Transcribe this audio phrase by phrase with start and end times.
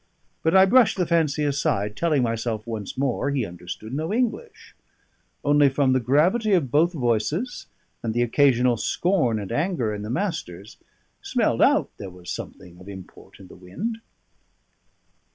[0.41, 4.73] But I brushed the fancy aside, telling myself once more he understood no English;
[5.45, 7.67] only, from the gravity of both voices,
[8.01, 10.77] and the occasional scorn and anger in the Master's,
[11.21, 13.99] smelled out there was something of import in the wind.